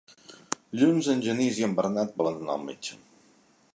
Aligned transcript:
Dilluns 0.71 1.09
en 1.13 1.21
Genís 1.27 1.59
i 1.61 1.67
en 1.67 1.75
Bernat 1.81 2.17
volen 2.23 2.41
anar 2.41 2.57
al 2.57 2.67
metge. 2.71 2.99